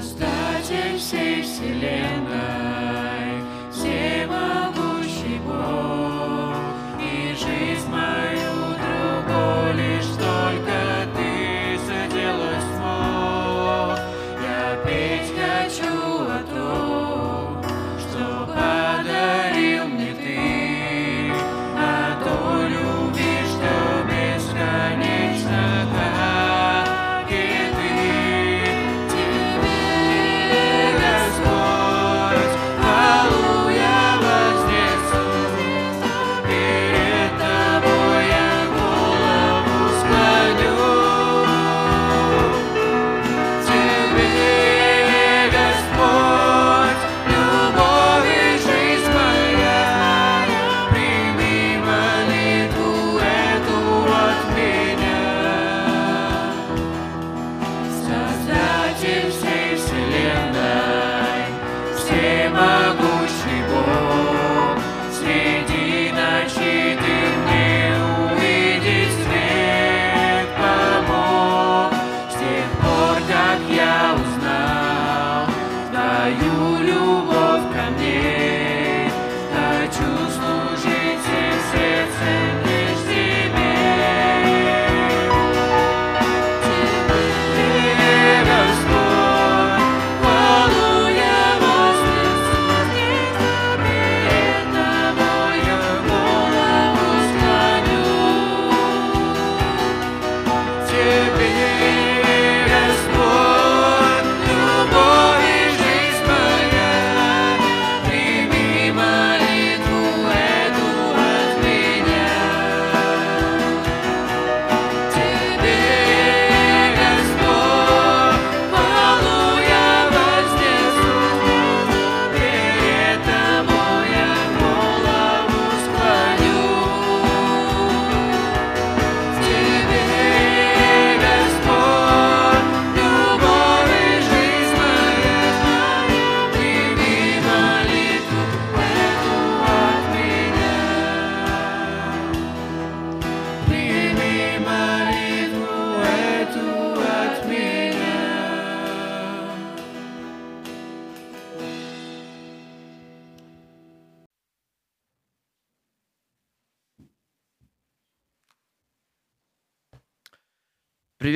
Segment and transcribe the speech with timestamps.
[0.00, 2.59] Создатель всей вселенной,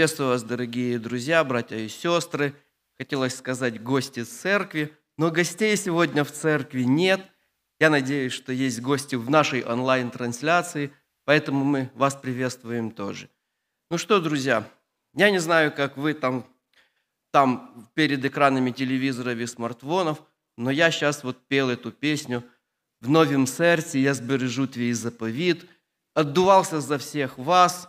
[0.04, 2.54] Приветствую вас, дорогие друзья, братья и сестры.
[2.98, 7.22] Хотелось сказать гости церкви, но гостей сегодня в церкви нет.
[7.80, 10.92] Я надеюсь, что есть гости в нашей онлайн-трансляции,
[11.24, 13.30] поэтому мы вас приветствуем тоже.
[13.90, 14.68] Ну что, друзья,
[15.14, 16.44] я не знаю, как вы там,
[17.30, 20.22] там перед экранами телевизоров и смартфонов,
[20.58, 22.44] но я сейчас вот пел эту песню
[23.00, 25.64] «В новом сердце я сбережу твій заповіт»,
[26.14, 27.88] отдувался за всех вас,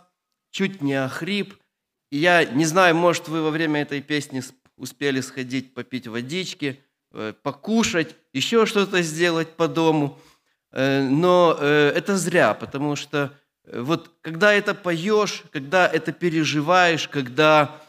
[0.50, 1.52] чуть не охрип.
[2.10, 4.42] И я не знаю, может, вы во время этой песни
[4.76, 6.80] успели сходить попить водички,
[7.12, 10.18] э, покушать, еще что-то сделать по дому.
[10.72, 13.32] Э, Но э, это зря, потому что
[13.72, 17.82] вот когда это поешь, когда это переживаешь, когда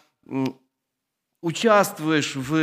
[1.44, 2.55] участвуешь в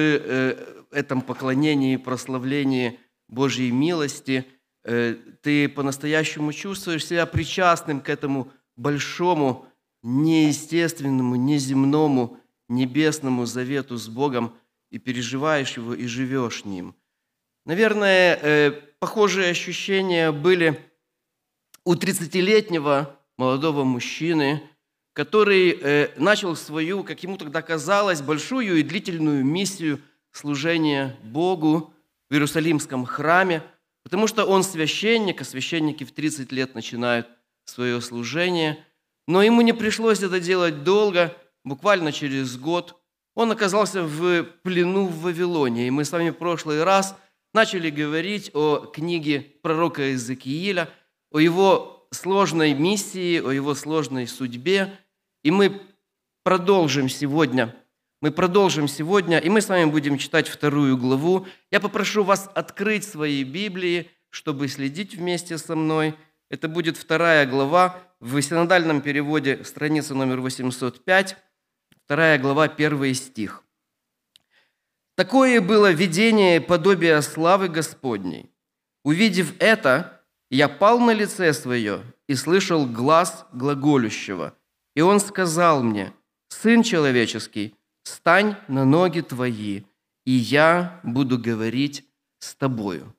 [0.91, 2.99] этом поклонении прославлении
[3.29, 4.45] Божьей милости,
[4.83, 9.65] ты по-настоящему чувствуешь себя причастным к этому большому,
[10.05, 12.39] неестественному, неземному,
[12.69, 14.55] небесному завету с Богом
[14.91, 16.95] и переживаешь его и живешь ним.
[17.65, 18.71] Наверное, э,
[19.01, 20.79] похожие ощущения были
[21.85, 24.63] у 30-летнего молодого мужчины,
[25.15, 30.01] который э, начал свою, как ему тогда казалось, большую и длительную миссию
[30.33, 31.95] служения Богу
[32.29, 33.63] в Иерусалимском храме,
[34.03, 37.27] потому что он священник, а священники в 30 лет начинают
[37.65, 38.85] свое служение.
[39.27, 43.01] Но ему не пришлось это делать долго, буквально через год.
[43.35, 45.87] Он оказался в плену в Вавилоне.
[45.87, 47.17] И мы с вами в прошлый раз
[47.53, 50.91] начали говорить о книге пророка Иезекииля,
[51.31, 54.99] о его сложной миссии, о его сложной судьбе.
[55.43, 55.81] И мы
[56.43, 57.75] продолжим сегодня.
[58.21, 61.47] Мы продолжим сегодня, и мы с вами будем читать вторую главу.
[61.71, 66.15] Я попрошу вас открыть свои Библии, чтобы следить вместе со мной.
[66.55, 71.37] Это будет вторая глава в синодальном переводе, страница номер 805,
[72.05, 73.65] вторая глава, первый стих.
[75.17, 78.53] Такое было видение подобия славы Господней.
[79.03, 84.57] Увидев это, я пал на лице свое и слышал глаз глаголющего.
[84.95, 86.13] И он сказал мне,
[86.51, 87.75] «Сын человеческий,
[88.05, 89.83] стань на ноги твои,
[90.25, 92.09] и я буду говорить
[92.39, 93.13] с тобою».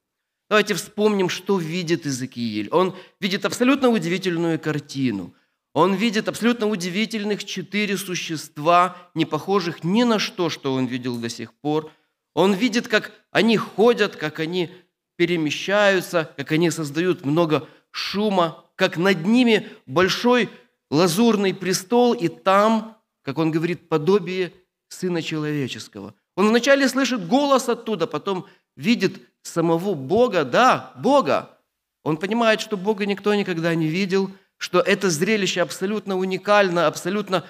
[0.55, 2.69] Давайте вспомним, что видит Иезекииль.
[2.71, 5.33] Он видит абсолютно удивительную картину.
[5.73, 11.27] Он видит абсолютно удивительных четыре существа, не похожих ни на что, что он видел до
[11.27, 11.91] сих пор.
[12.33, 14.71] Он видит, как они ходят, как они
[15.17, 20.49] перемещаются, как они создают много шума, как над ними большой
[20.89, 24.53] лазурный престол, и там, как он говорит, подобие
[24.87, 26.15] Сына Человеческого.
[26.37, 28.45] Он вначале слышит голос оттуда, потом
[28.77, 31.57] видит самого Бога, да, Бога.
[32.03, 37.45] Он понимает, что Бога никто никогда не видел, что это зрелище абсолютно уникально, абсолютно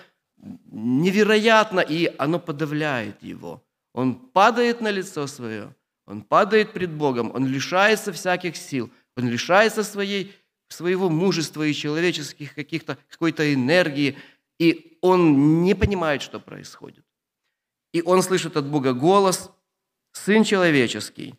[0.71, 3.63] невероятно, и оно подавляет его.
[3.93, 5.73] Он падает на лицо свое,
[6.05, 10.33] он падает пред Богом, он лишается всяких сил, он лишается своей,
[10.67, 14.17] своего мужества и человеческих каких-то, какой-то энергии,
[14.59, 17.05] и он не понимает, что происходит.
[17.93, 19.51] И он слышит от Бога голос,
[20.11, 21.35] «Сын человеческий,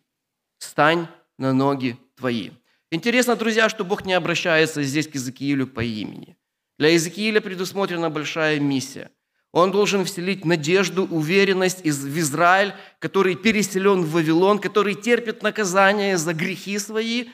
[0.59, 1.07] стань
[1.37, 2.51] на ноги твои».
[2.89, 6.37] Интересно, друзья, что Бог не обращается здесь к Иезекиилю по имени.
[6.79, 9.11] Для Иезекииля предусмотрена большая миссия.
[9.51, 16.33] Он должен вселить надежду, уверенность в Израиль, который переселен в Вавилон, который терпит наказание за
[16.33, 17.25] грехи свои,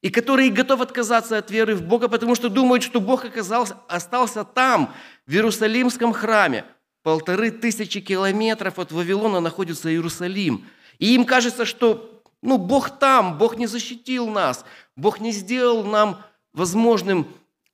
[0.00, 4.44] и который готов отказаться от веры в Бога, потому что думает, что Бог оказался, остался
[4.44, 4.94] там,
[5.26, 6.64] в Иерусалимском храме.
[7.02, 10.66] Полторы тысячи километров от Вавилона находится Иерусалим.
[10.98, 12.13] И им кажется, что
[12.44, 17.26] ну, Бог там, Бог не защитил нас, Бог не сделал нам возможным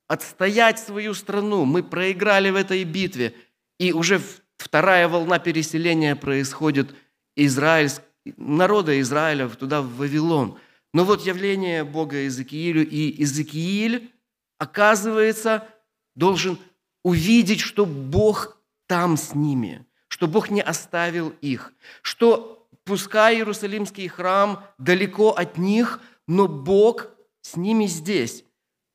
[0.07, 1.65] отстоять свою страну.
[1.65, 3.35] Мы проиграли в этой битве.
[3.79, 4.21] И уже
[4.57, 6.95] вторая волна переселения происходит
[7.35, 7.91] Израиль,
[8.37, 10.57] народа Израиля туда, в Вавилон.
[10.93, 14.09] Но вот явление Бога Иезекиилю, и Иезекииль,
[14.57, 15.67] оказывается,
[16.15, 16.57] должен
[17.03, 18.57] увидеть, что Бог
[18.87, 22.60] там с ними, что Бог не оставил их, что
[22.91, 27.07] пускай Иерусалимский храм далеко от них, но Бог
[27.39, 28.43] с ними здесь.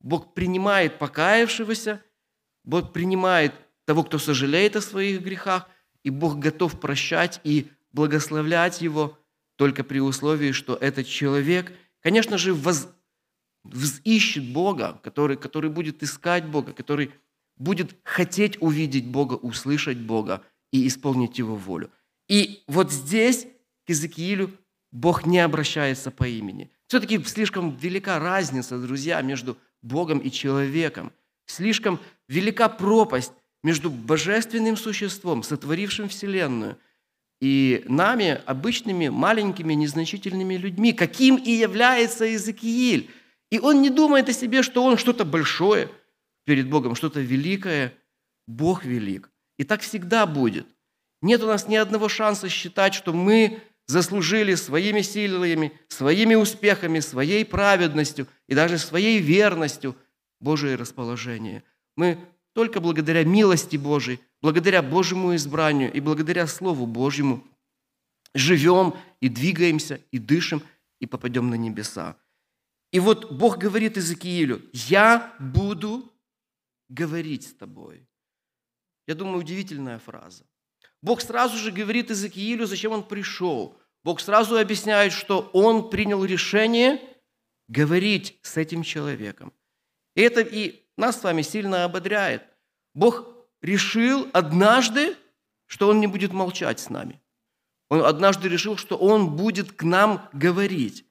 [0.01, 2.03] Бог принимает покаявшегося,
[2.63, 3.55] Бог принимает
[3.87, 5.67] того, кто сожалеет о своих грехах,
[6.03, 9.19] и Бог готов прощать и благословлять его
[9.57, 11.73] только при условии, что этот человек,
[12.03, 12.91] конечно же, воз,
[14.05, 17.13] ищет Бога, который, который будет искать Бога, который
[17.57, 21.91] будет хотеть увидеть Бога, услышать Бога и исполнить Его волю.
[22.29, 23.47] И вот здесь
[23.87, 24.53] к Иезекиилю
[24.93, 26.71] Бог не обращается по имени.
[26.89, 31.13] Все-таки слишком велика разница, друзья, между Богом и человеком.
[31.47, 36.79] Слишком велика пропасть между божественным существом, сотворившим Вселенную,
[37.41, 43.11] и нами, обычными, маленькими, незначительными людьми, каким и является Иезекииль.
[43.51, 45.91] И он не думает о себе, что он что-то большое
[46.45, 47.93] перед Богом, что-то великое.
[48.47, 49.31] Бог велик.
[49.59, 50.67] И так всегда будет.
[51.21, 57.45] Нет у нас ни одного шанса считать, что мы заслужили своими силами, своими успехами, своей
[57.45, 59.97] праведностью и даже своей верностью
[60.41, 61.63] Божие расположение.
[61.97, 62.19] Мы
[62.53, 67.45] только благодаря милости Божией, благодаря Божьему избранию и благодаря Слову Божьему
[68.35, 70.63] живем и двигаемся, и дышим,
[70.99, 72.17] и попадем на небеса.
[72.93, 76.11] И вот Бог говорит Иезекиилю, «Я буду
[76.89, 78.09] говорить с тобой».
[79.07, 80.46] Я думаю, удивительная фраза.
[81.07, 83.79] Бог сразу же говорит Иезекиилю, зачем он пришел.
[84.03, 87.01] Бог сразу объясняет, что он принял решение
[87.69, 89.53] говорить с этим человеком.
[90.17, 92.43] И это и нас с вами сильно ободряет.
[92.93, 93.25] Бог
[93.63, 95.17] решил однажды,
[95.67, 97.23] что Он не будет молчать с нами.
[97.89, 101.05] Он однажды решил, что Он будет к нам говорить.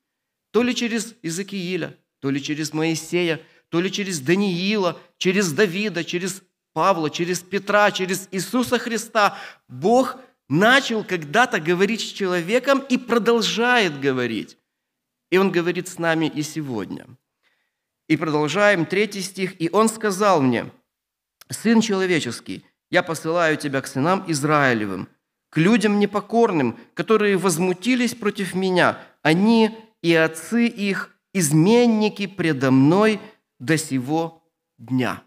[0.51, 6.43] То ли через Иезекииля, то ли через Моисея, то ли через Даниила, через Давида, через
[6.75, 9.37] Павла, через Петра, через Иисуса Христа.
[9.69, 10.17] Бог
[10.49, 14.57] начал когда-то говорить с человеком и продолжает говорить.
[15.31, 17.07] И Он говорит с нами и сегодня.
[18.09, 19.59] И продолжаем, третий стих.
[19.61, 20.69] «И Он сказал мне,
[21.49, 25.07] Сын человеческий, я посылаю тебя к сынам Израилевым,
[25.51, 29.01] к людям непокорным, которые возмутились против меня.
[29.21, 33.21] Они и отцы их, изменники предо мной
[33.59, 34.43] до сего
[34.77, 35.24] дня».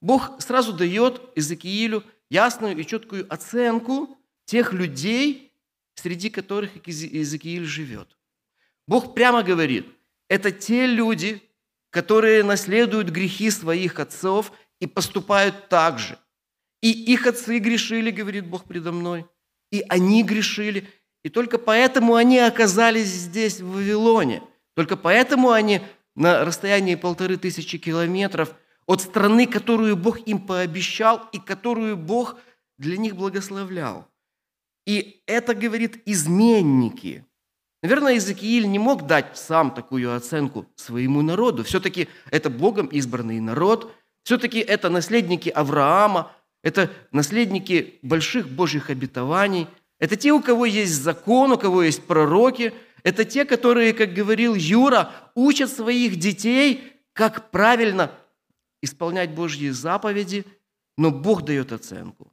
[0.00, 5.52] Бог сразу дает Иезекиилю ясную и четкую оценку тех людей,
[5.94, 8.16] среди которых Иезекииль живет.
[8.86, 9.86] Бог прямо говорит,
[10.28, 11.42] это те люди,
[11.90, 16.18] которые наследуют грехи своих отцов и поступают так же.
[16.80, 19.26] И их отцы грешили, говорит Бог предо мной,
[19.70, 20.88] и они грешили,
[21.22, 24.42] и только поэтому они оказались здесь, в Вавилоне.
[24.74, 25.82] Только поэтому они
[26.14, 28.54] на расстоянии полторы тысячи километров–
[28.90, 32.36] от страны, которую Бог им пообещал и которую Бог
[32.76, 34.08] для них благословлял.
[34.84, 37.24] И это говорит изменники.
[37.84, 41.62] Наверное, Иезекииль не мог дать сам такую оценку своему народу.
[41.62, 43.94] Все-таки это Богом избранный народ,
[44.24, 46.32] все-таки это наследники Авраама,
[46.64, 49.68] это наследники больших Божьих обетований,
[50.00, 52.72] это те, у кого есть закон, у кого есть пророки,
[53.04, 58.10] это те, которые, как говорил Юра, учат своих детей, как правильно
[58.82, 60.44] исполнять Божьи заповеди,
[60.96, 62.32] но Бог дает оценку.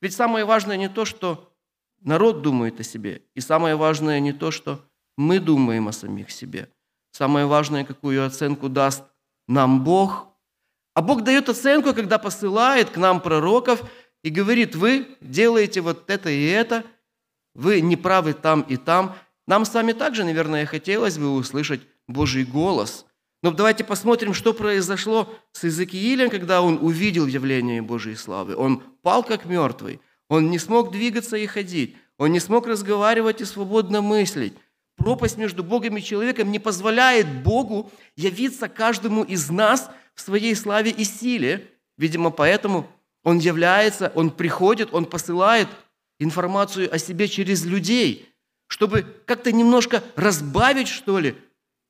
[0.00, 1.52] Ведь самое важное не то, что
[2.00, 3.22] народ думает о себе.
[3.34, 4.84] И самое важное не то, что
[5.16, 6.70] мы думаем о самих себе.
[7.10, 9.02] Самое важное, какую оценку даст
[9.48, 10.28] нам Бог.
[10.94, 13.82] А Бог дает оценку, когда посылает к нам пророков
[14.22, 16.84] и говорит, вы делаете вот это и это,
[17.54, 19.16] вы не правы там и там.
[19.46, 23.06] Нам с вами также, наверное, хотелось бы услышать Божий голос.
[23.42, 28.56] Но давайте посмотрим, что произошло с Иезекиилем, когда он увидел явление Божьей славы.
[28.56, 30.00] Он пал как мертвый.
[30.28, 31.96] Он не смог двигаться и ходить.
[32.18, 34.54] Он не смог разговаривать и свободно мыслить.
[34.96, 40.90] Пропасть между Богом и человеком не позволяет Богу явиться каждому из нас в своей славе
[40.90, 41.70] и силе.
[41.96, 42.90] Видимо, поэтому
[43.22, 45.68] Он является, Он приходит, Он посылает
[46.18, 48.28] информацию о себе через людей,
[48.66, 51.36] чтобы как-то немножко разбавить, что ли,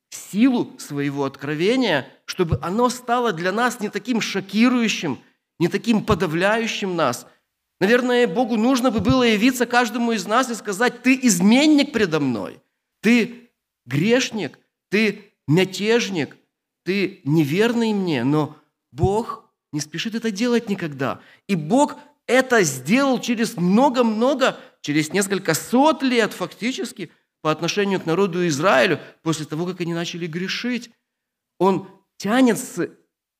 [0.09, 5.19] силу своего откровения, чтобы оно стало для нас не таким шокирующим,
[5.59, 7.25] не таким подавляющим нас–
[7.79, 12.61] Наверное, Богу нужно бы было явиться каждому из нас и сказать, ты изменник предо мной,
[13.01, 13.49] ты
[13.85, 16.35] грешник, ты мятежник,
[16.83, 18.57] ты неверный мне, но
[18.91, 21.21] Бог не спешит это делать никогда.
[21.47, 21.95] И Бог
[22.27, 29.45] это сделал через много-много, через несколько сот лет фактически по отношению к народу Израилю, после
[29.45, 30.91] того, как они начали грешить.
[31.57, 32.89] Он тянет с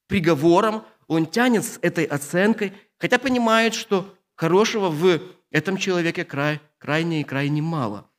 [0.07, 7.21] приговором, он тянет с этой оценкой, хотя понимает, что хорошего в этом человеке край, крайне
[7.21, 8.09] и крайне мало.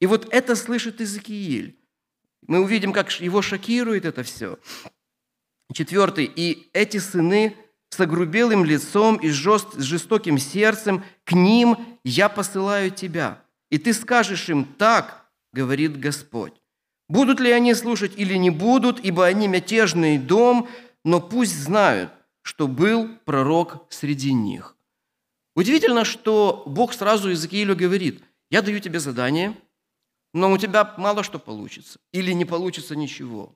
[0.00, 1.78] И вот это слышит Иезекииль.
[2.46, 4.58] Мы увидим, как его шокирует это все.
[5.72, 6.24] Четвертый.
[6.24, 7.56] «И эти сыны
[7.88, 13.42] с огрубелым лицом и с жестоким сердцем, к ним я посылаю тебя.
[13.76, 16.54] И ты скажешь им, так, говорит Господь.
[17.10, 20.70] Будут ли они слушать или не будут, ибо они мятежный дом,
[21.04, 24.78] но пусть знают, что был пророк среди них.
[25.54, 29.54] Удивительно, что Бог сразу Иезекиилю говорит, я даю тебе задание,
[30.32, 33.54] но у тебя мало что получится или не получится ничего.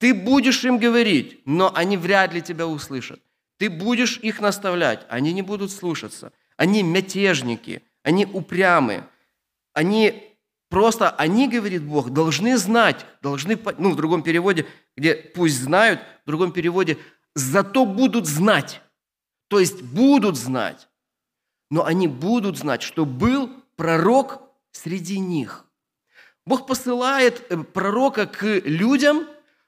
[0.00, 3.22] Ты будешь им говорить, но они вряд ли тебя услышат.
[3.58, 6.32] Ты будешь их наставлять, они не будут слушаться.
[6.56, 9.08] Они мятежники, они упрямые.
[9.74, 10.36] Они
[10.70, 14.66] просто, они, говорит Бог, должны знать, должны, ну, в другом переводе,
[14.96, 16.96] где пусть знают, в другом переводе,
[17.34, 18.80] зато будут знать.
[19.48, 20.88] То есть будут знать
[21.74, 25.64] но они будут знать, что был пророк среди них.
[26.46, 29.26] Бог посылает э, пророка к людям,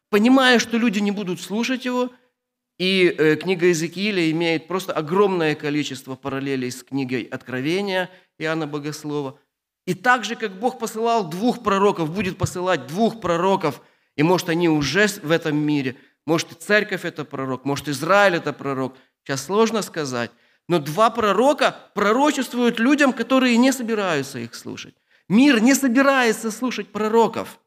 [0.08, 2.12] понимая, что люди не будут слушать его,
[2.78, 8.08] и э, книга Иезекииля имеет просто огромное количество параллелей с книгой Откровения
[8.38, 9.40] Иоанна Богослова.
[9.86, 13.80] И так же, как Бог посылал двух пророков, будет посылать двух пророков,
[14.16, 18.52] и может они уже в этом мире, может и церковь это пророк, может Израиль это
[18.52, 20.32] пророк, сейчас сложно сказать,
[20.68, 24.96] но два пророка пророчествуют людям, которые не собираются их слушать.
[25.28, 27.60] Мир не собирается слушать пророков.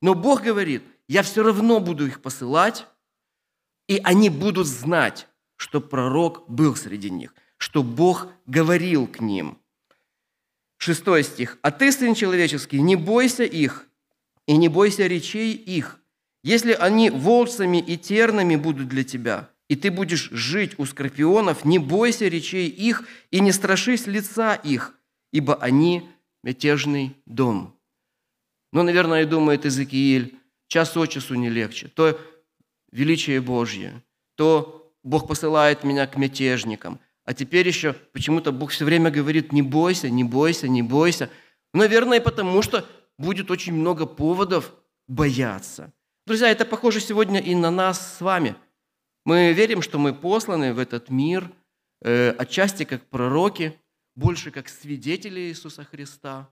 [0.00, 2.86] Но Бог говорит, я все равно буду их посылать,
[3.86, 9.58] и они будут знать, что пророк был среди них, что Бог говорил к ним.
[10.78, 11.58] Шестой стих.
[11.62, 13.86] «А ты, Сын Человеческий, не бойся их,
[14.46, 15.98] и не бойся речей их,
[16.44, 21.78] если они волцами и тернами будут для тебя, и ты будешь жить у скорпионов, не
[21.78, 24.94] бойся речей их и не страшись лица их,
[25.32, 26.08] ибо они
[26.42, 27.76] мятежный дом».
[28.72, 31.88] Но, наверное, думает Иезекииль, час от часу не легче.
[31.88, 32.20] То
[32.92, 34.02] величие Божье,
[34.34, 37.00] то Бог посылает меня к мятежникам.
[37.26, 41.28] А теперь еще почему-то Бог все время говорит, не бойся, не бойся, не бойся.
[41.74, 42.86] Наверное, потому что
[43.18, 44.72] будет очень много поводов
[45.06, 45.92] бояться.
[46.26, 48.56] Друзья, это похоже сегодня и на нас с вами–
[49.26, 51.50] мы верим, что мы посланы в этот мир
[52.00, 53.76] э, отчасти как пророки,
[54.14, 56.48] больше как свидетели Иисуса Христа.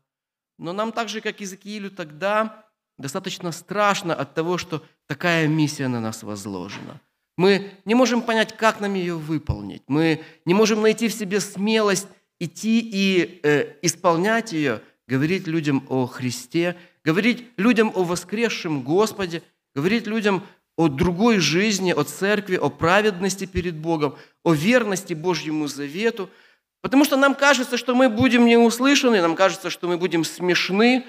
[0.58, 2.66] Но нам так же, как Иезекиилю тогда,
[2.98, 7.00] достаточно страшно от того, что такая миссия на нас возложена.
[7.36, 9.82] Мы не можем понять, как нам ее выполнить.
[9.88, 16.06] Мы не можем найти в себе смелость идти и э, исполнять ее, говорить людям о
[16.06, 19.42] Христе, говорить людям о воскресшем Господе,
[19.74, 20.44] говорить людям
[20.76, 26.30] о другой жизни, о церкви, о праведности перед Богом, о верности Божьему завету,
[26.84, 31.06] Потому что нам кажется, что мы будем не услышаны, нам кажется, что мы будем смешны,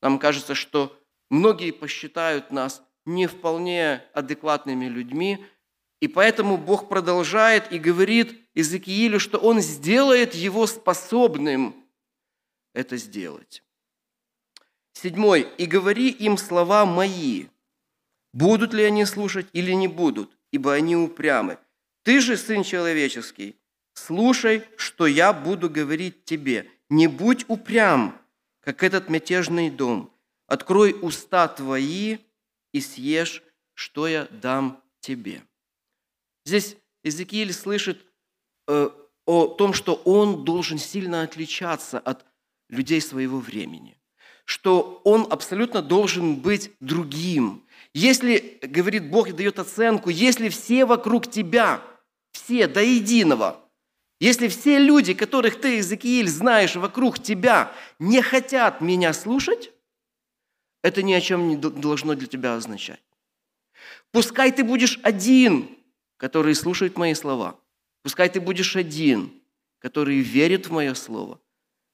[0.00, 0.96] нам кажется, что
[1.30, 5.44] многие посчитают нас не вполне адекватными людьми,
[6.00, 11.86] и поэтому Бог продолжает и говорит Иезекиилю, что Он сделает его способным
[12.76, 13.62] это сделать.
[14.92, 15.48] Седьмой.
[15.58, 17.46] «И говори им слова мои,
[18.32, 21.58] будут ли они слушать или не будут, ибо они упрямы.
[22.02, 23.56] Ты же, Сын Человеческий,
[23.94, 26.70] слушай, что я буду говорить тебе.
[26.90, 28.20] Не будь упрям,
[28.60, 30.12] как этот мятежный дом.
[30.46, 32.18] Открой уста твои
[32.72, 33.42] и съешь,
[33.74, 35.42] что я дам тебе».
[36.46, 38.06] Здесь Иезекииль слышит
[38.68, 38.88] э,
[39.26, 42.24] о том, что он должен сильно отличаться от
[42.68, 43.98] людей своего времени,
[44.44, 47.66] что он абсолютно должен быть другим.
[47.92, 51.82] Если, говорит Бог и дает оценку, если все вокруг тебя,
[52.30, 53.60] все до единого,
[54.20, 59.72] если все люди, которых ты, Иезекииль, знаешь вокруг тебя, не хотят меня слушать,
[60.84, 63.02] это ни о чем не должно для тебя означать.
[64.12, 65.75] Пускай ты будешь один,
[66.16, 67.58] который слушает мои слова.
[68.02, 69.32] Пускай ты будешь один,
[69.78, 71.40] который верит в мое слово,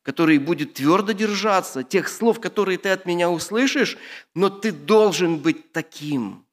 [0.02, 3.96] который будет твердо держаться тех слов, которые ты от меня услышишь,
[4.34, 6.44] но ты должен быть таким.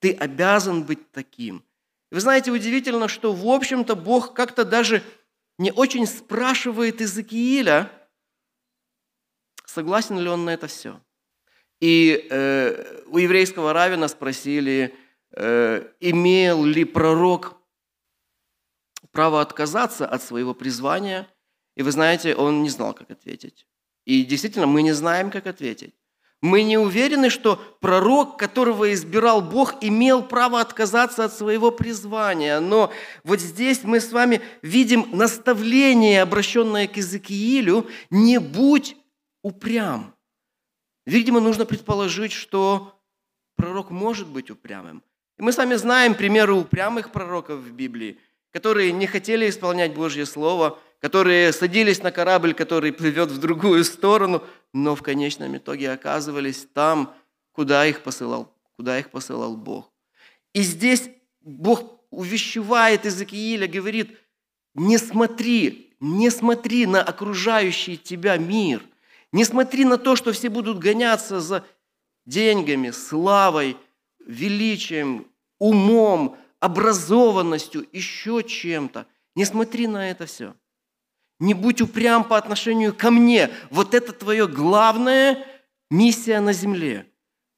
[0.00, 1.64] Ты обязан быть таким.
[2.10, 5.02] Вы знаете, удивительно, что, в общем-то, Бог как-то даже
[5.58, 7.90] не очень спрашивает Иезекииля,
[9.64, 11.00] согласен ли он на это все.
[11.80, 14.94] И э, у еврейского равина спросили,
[15.32, 17.56] имел ли пророк
[19.12, 21.26] право отказаться от своего призвания.
[21.74, 23.66] И вы знаете, он не знал, как ответить.
[24.04, 25.94] И действительно, мы не знаем, как ответить.
[26.42, 32.60] Мы не уверены, что пророк, которого избирал Бог, имел право отказаться от своего призвания.
[32.60, 32.92] Но
[33.24, 38.96] вот здесь мы с вами видим наставление, обращенное к Иезекиилю, «Не будь
[39.42, 40.14] упрям».
[41.06, 43.00] Видимо, нужно предположить, что
[43.56, 45.02] пророк может быть упрямым.
[45.38, 48.18] И мы с вами знаем примеры упрямых пророков в Библии,
[48.52, 54.42] которые не хотели исполнять Божье Слово, которые садились на корабль, который плывет в другую сторону,
[54.72, 57.14] но в конечном итоге оказывались там,
[57.52, 59.92] куда их посылал, куда их посылал Бог.
[60.54, 64.18] И здесь Бог увещевает Иезекииля, говорит,
[64.74, 68.82] не смотри, не смотри на окружающий тебя мир–
[69.32, 71.64] не смотри на то, что все будут гоняться за
[72.24, 73.76] деньгами, славой,
[74.26, 75.26] величием,
[75.58, 79.06] умом, образованностью, еще чем-то.
[79.34, 80.54] Не смотри на это все.
[81.38, 83.50] Не будь упрям по отношению ко мне.
[83.70, 85.46] Вот это твоя главная
[85.90, 87.06] миссия на земле.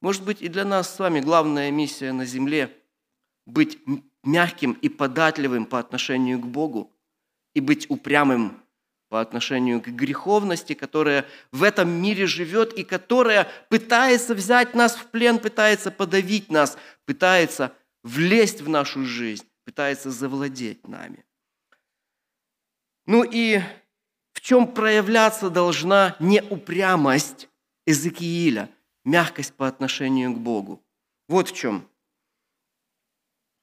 [0.00, 2.74] Может быть, и для нас с вами главная миссия на земле–
[3.48, 3.78] быть
[4.22, 6.92] мягким и податливым по отношению к Богу
[7.54, 8.62] и быть упрямым
[9.08, 15.06] по отношению к греховности, которая в этом мире живет и которая пытается взять нас в
[15.06, 21.24] плен, пытается подавить нас, пытается влезть в нашу жизнь, пытается завладеть нами.
[23.06, 23.60] Ну и
[24.32, 27.48] в чем проявляться должна неупрямость
[27.86, 28.68] Эзекииля,
[29.04, 30.84] мягкость по отношению к Богу.
[31.26, 31.88] Вот в чем.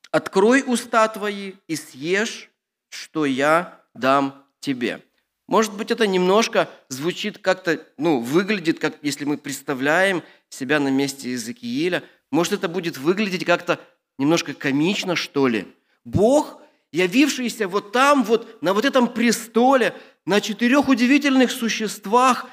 [0.10, 2.50] «Открой уста твои и съешь,
[2.90, 5.05] что я дам тебе».
[5.48, 11.30] Может быть, это немножко звучит как-то, ну, выглядит, как если мы представляем себя на месте
[11.30, 12.04] Иезекииля.
[12.32, 13.80] Может, это будет выглядеть как-то
[14.18, 15.68] немножко комично, что ли.
[16.04, 19.94] Бог, явившийся вот там, вот на вот этом престоле,
[20.26, 22.48] на четырех удивительных существах,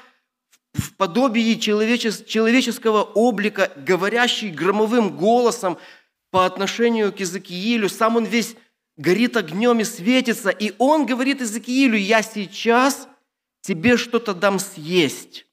[0.73, 5.77] в подобии человеческого облика, говорящий громовым голосом
[6.31, 8.55] по отношению к Иезекиилю, сам он весь
[8.97, 13.07] горит огнем и светится, и он говорит Иезекиилю, я сейчас
[13.61, 15.45] тебе что-то дам съесть.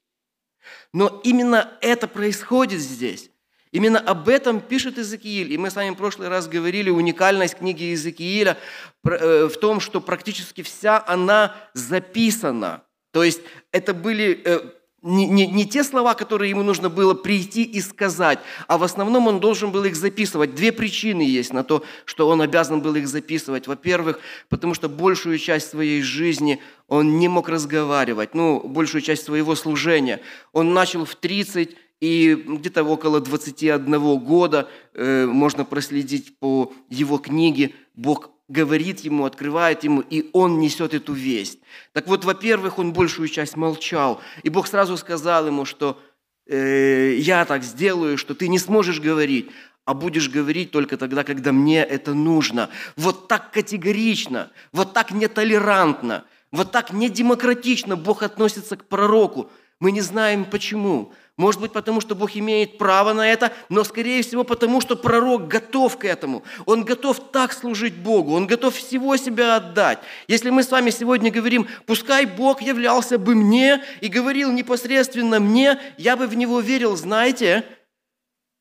[0.93, 3.31] Но именно это происходит здесь.
[3.71, 5.53] Именно об этом пишет Иезекииль.
[5.53, 8.57] И мы с вами в прошлый раз говорили, уникальность книги Иезекииля
[9.05, 12.83] э, в том, что практически вся она записана.
[13.11, 14.71] То есть это были э,
[15.03, 19.27] не, не, не те слова, которые ему нужно было прийти и сказать, а в основном
[19.27, 20.53] он должен был их записывать.
[20.53, 23.67] Две причины есть на то, что он обязан был их записывать.
[23.67, 29.55] Во-первых, потому что большую часть своей жизни он не мог разговаривать, ну, большую часть своего
[29.55, 30.21] служения.
[30.53, 37.73] Он начал в 30 и где-то около 21 года э, можно проследить по его книге,
[37.95, 41.59] Бог говорит ему, открывает ему, и он несет эту весть.
[41.93, 45.99] Так вот, во-первых, он большую часть молчал, и Бог сразу сказал ему, что
[46.47, 49.49] э, я так сделаю, что ты не сможешь говорить,
[49.85, 52.69] а будешь говорить только тогда, когда мне это нужно.
[52.97, 59.49] Вот так категорично, вот так нетолерантно, Вот так недемократично Бог относится к пророку.
[59.79, 61.13] Мы не знаем почему.
[61.41, 65.47] Может быть, потому что Бог имеет право на это, но, скорее всего, потому что пророк
[65.47, 66.43] готов к этому.
[66.67, 69.97] Он готов так служить Богу, он готов всего себя отдать.
[70.27, 75.79] Если мы с вами сегодня говорим, пускай Бог являлся бы мне и говорил непосредственно мне,
[75.97, 77.65] я бы в Него верил, знаете,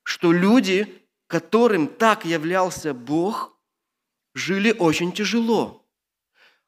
[0.02, 3.60] что люди, которым так являлся Бог,
[4.32, 5.86] жили очень тяжело.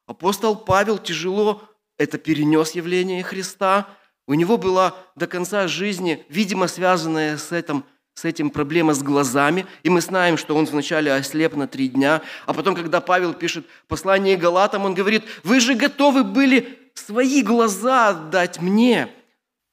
[0.05, 1.63] Апостол Павел тяжело
[1.97, 3.87] это перенес явление Христа.
[4.25, 7.83] У него была до конца жизни, видимо, связанная с этим,
[8.13, 9.65] с этим проблема с глазами.
[9.83, 12.21] И мы знаем, что он вначале ослеп на три дня.
[12.45, 18.09] А потом, когда Павел пишет послание Галатам, он говорит, вы же готовы были свои глаза
[18.09, 19.09] отдать мне.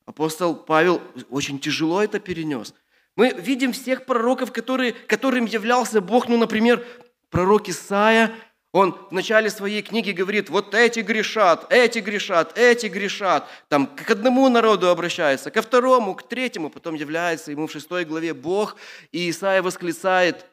[0.05, 2.75] Апостол Павел очень тяжело это перенес.
[3.15, 6.85] Мы видим всех пророков, которые, которым являлся Бог, ну, например,
[7.29, 8.33] пророк Исаия,
[8.73, 13.49] он в начале своей книги говорит, вот эти грешат, эти грешат, эти грешат.
[13.69, 16.71] Там к одному народу обращается, ко второму, к третьему.
[16.71, 18.77] Потом является ему в шестой главе Бог,
[19.11, 20.47] и Исаия восклицает,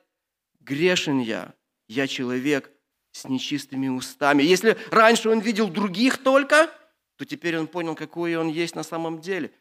[0.62, 1.54] грешен я,
[1.88, 2.72] я человек
[3.12, 4.42] с нечистыми устами.
[4.42, 6.72] Если раньше он видел других только,
[7.18, 9.52] то теперь он понял, какой он есть на самом деле.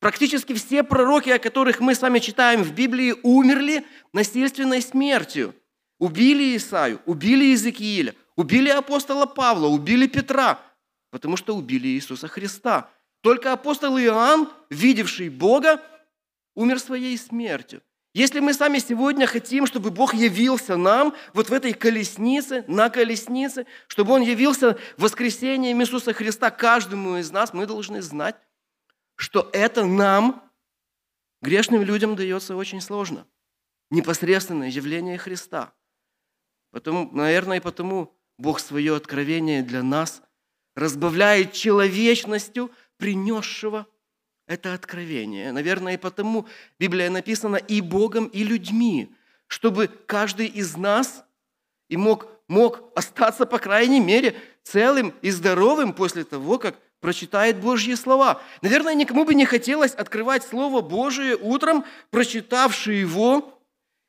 [0.00, 5.54] Практически все пророки, о которых мы с вами читаем в Библии, умерли насильственной смертью–
[5.98, 10.60] Убили Исаю, убили Иезекииля, убили апостола Павла, убили Петра,
[11.10, 12.90] потому что убили Иисуса Христа.
[13.22, 15.82] Только апостол Иоанн, видевший Бога,
[16.54, 17.82] умер своей смертью.
[18.12, 23.66] Если мы сами сегодня хотим, чтобы Бог явился нам вот в этой колеснице, на колеснице,
[23.88, 28.36] чтобы Он явился в воскресенье Иисуса Христа каждому из нас, мы должны знать,
[29.16, 30.50] что это нам,
[31.42, 33.26] грешным людям, дается очень сложно.
[33.90, 35.72] Непосредственное явление Христа–
[36.76, 40.20] Потому, наверное, и потому Бог свое откровение для нас
[40.74, 43.86] разбавляет человечностью, принесшего
[44.46, 45.52] это откровение.
[45.52, 46.46] Наверное, и потому
[46.78, 49.10] Библия написана и Богом, и людьми,
[49.46, 51.24] чтобы каждый из нас
[51.88, 57.94] и мог, мог остаться, по крайней мере, целым и здоровым после того, как прочитает Божьи
[57.94, 58.42] слова.
[58.60, 63.55] Наверное, никому бы не хотелось открывать Слово Божие утром, прочитавши его,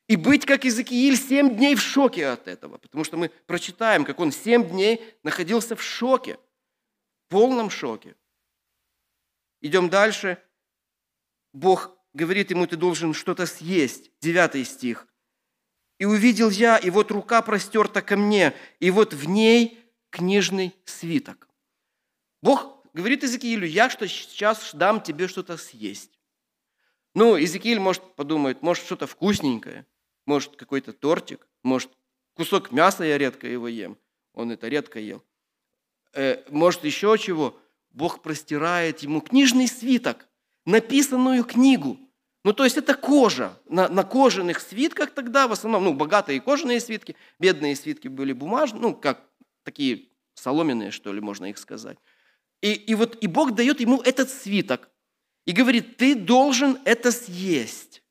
[0.07, 2.77] и быть, как Иезекииль, семь дней в шоке от этого.
[2.77, 6.39] Потому что мы прочитаем, как он семь дней находился в шоке,
[7.25, 8.15] в полном шоке.
[9.59, 10.41] Идем дальше.
[11.51, 14.11] Бог говорит ему, ты должен что-то съесть.
[14.21, 15.07] Девятый стих.
[15.99, 21.49] «И увидел я, и вот рука простерта ко мне, и вот в ней книжный свиток».
[22.43, 26.19] Бог говорит Иезекиилю, я что сейчас дам тебе что-то съесть.
[27.15, 29.87] Ну, Иезекииль может подумать, может что-то вкусненькое–
[30.27, 31.89] может, какой-то тортик, может,
[32.35, 33.97] кусок мяса я редко его ем.
[34.33, 35.23] Он это редко ел.
[36.13, 37.59] Э, может, еще чего.
[37.89, 40.27] Бог простирает ему книжный свиток,
[40.65, 41.97] написанную книгу.
[42.43, 43.59] Ну, то есть это кожа.
[43.67, 48.81] На, на кожаных свитках тогда в основном, ну, богатые кожаные свитки, бедные свитки были бумажные,
[48.81, 49.27] ну, как
[49.63, 51.97] такие соломенные, что ли, можно их сказать.
[52.61, 54.89] И, и вот и Бог дает ему этот свиток
[55.45, 58.03] и говорит, ты должен это съесть.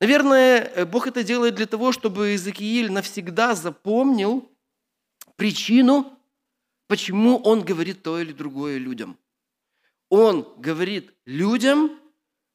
[0.00, 4.50] Наверное, э, Бог это делает для того, чтобы Иезекииль навсегда запомнил
[5.36, 6.18] причину,
[6.86, 9.18] почему он говорит то или другое людям.
[10.08, 12.00] Он говорит людям,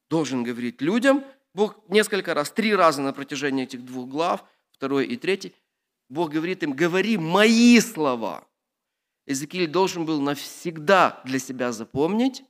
[0.10, 5.16] должен говорить людям, Бог несколько раз, три раза на протяжении этих двух глав, второй и
[5.16, 5.54] третий,
[6.10, 8.46] Бог говорит им, говори мои слова.
[9.28, 12.44] Иезекииль должен был навсегда для себя запомнить,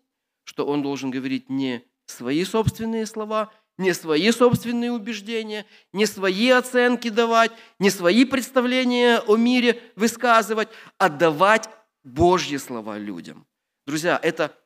[0.46, 7.10] что он должен говорить не свои собственные слова– не свои собственные убеждения, не свои оценки
[7.10, 11.70] давать, не свои представления о мире высказывать, а давать
[12.04, 13.46] Божьи слова людям.
[13.86, 14.58] Друзья, это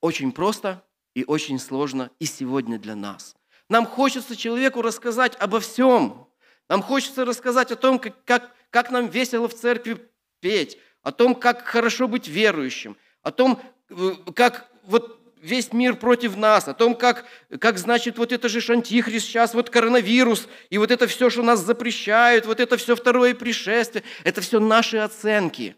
[0.00, 0.82] очень просто
[1.14, 3.36] и очень сложно и сегодня для нас.
[3.68, 6.26] Нам хочется человеку рассказать обо всем.
[6.68, 10.08] Нам хочется рассказать о том, как, как, как нам весело в церкви
[10.40, 16.36] петь, о том, как хорошо быть верующим, о том, э, как вот весь мир против
[16.36, 17.26] нас, о том, как,
[17.58, 21.60] как значит, вот это же антихрист сейчас, вот коронавирус, и вот это все, что нас
[21.60, 25.76] запрещают, вот это все второе пришествие, это все наши оценки.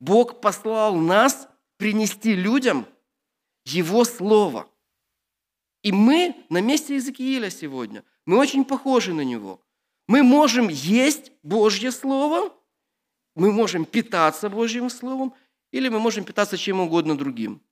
[0.00, 2.86] Бог послал нас принести людям
[3.64, 4.68] Его Слово.
[5.82, 9.62] И мы на месте Иезекииля сегодня, мы очень похожи на него.
[10.08, 12.52] Мы можем есть Божье Слово,
[13.34, 15.34] мы можем питаться Божьим Словом,
[15.70, 17.62] или мы можем питаться чем угодно другим–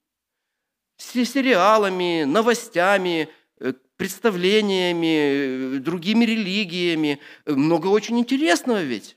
[0.97, 3.29] сериалами, новостями,
[3.61, 7.21] э, представлениями, э, другими религиями.
[7.47, 9.17] Много очень интересного ведь.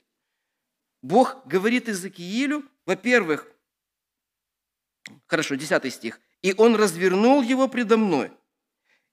[1.01, 3.47] Бог говорит Иезекиилю, во-первых,
[5.27, 6.19] Хорошо, 10 стих.
[6.41, 8.31] «И он развернул его предо мной».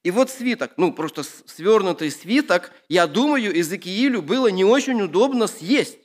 [0.02, 5.98] И вот свиток, ну просто свернутый свиток, я думаю, Иезекиилю было не очень удобно съесть.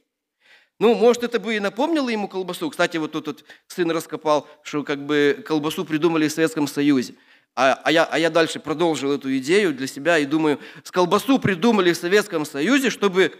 [0.82, 2.67] Ну, может, это бы и напомнило ему колбасу.
[2.72, 7.13] Кстати, вот тут вот сын раскопал, что как бы колбасу придумали в Советском Союзе.
[7.56, 11.38] А, а, я, а я дальше продолжил эту идею для себя и думаю, с колбасу
[11.38, 13.32] придумали в Советском Союзе, чтобы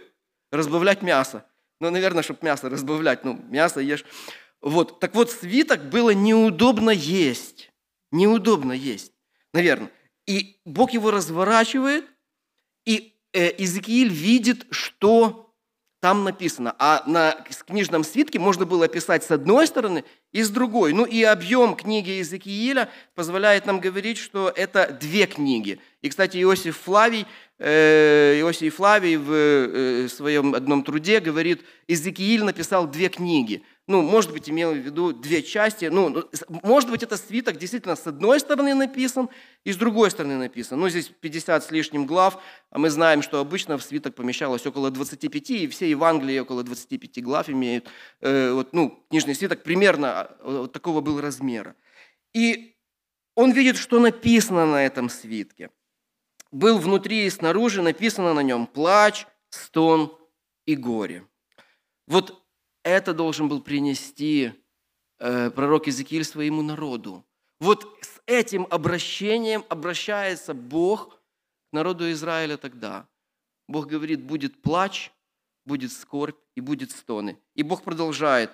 [0.52, 1.44] разбавлять мясо.
[1.80, 3.24] Ну, наверное, чтобы мясо разбавлять.
[3.24, 4.04] Ну, мясо ешь.
[4.60, 5.00] Вот.
[5.00, 7.72] Так вот, свиток было неудобно есть.
[8.12, 9.10] Неудобно есть.
[9.52, 9.90] Наверное.
[10.28, 12.04] И Бог его разворачивает,
[12.86, 15.41] и э, Иезекииль видит, что
[16.02, 16.74] там написано.
[16.80, 17.30] А на
[17.64, 20.92] книжном свитке можно было писать с одной стороны и с другой.
[20.92, 25.78] Ну и объем книги Иезекииля позволяет нам говорить, что это две книги.
[26.00, 27.24] И, кстати, Иосиф Флавий,
[27.60, 33.62] э, Иосиф Флавий в э, своем одном труде говорит, Иезекииль написал две книги–
[33.92, 35.84] ну, может быть, имел в виду две части.
[35.84, 36.24] Ну, ну
[36.62, 39.28] может быть, это свиток действительно с одной стороны написан
[39.64, 40.80] и с другой стороны написан.
[40.80, 44.90] Ну, здесь 50 с лишним глав, а мы знаем, что обычно в свиток помещалось около
[44.90, 47.86] 25, и все Евангелия около 25 глав имеют.
[48.22, 51.76] Э, вот, ну, книжный свиток примерно а, вот такого был размера.
[52.32, 52.74] И
[53.34, 55.68] он видит, что написано на этом свитке.
[56.50, 60.16] Был внутри и снаружи написано на нем плач, стон
[60.64, 61.26] и горе.
[62.06, 62.41] Вот
[62.82, 64.52] это должен был принести
[65.18, 67.24] э, пророк Иезекииль своему народу.
[67.60, 71.20] Вот с этим обращением обращается Бог
[71.70, 73.08] к народу Израиля тогда.
[73.68, 75.12] Бог говорит, будет плач,
[75.64, 77.38] будет скорбь и будет стоны.
[77.54, 78.50] И Бог продолжает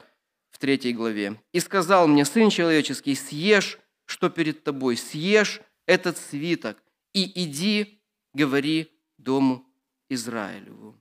[0.51, 1.41] в третьей главе.
[1.53, 8.03] «И сказал мне, сын человеческий, съешь, что перед тобой, съешь этот свиток, и иди,
[8.35, 9.67] говори дому
[10.09, 11.01] Израилеву».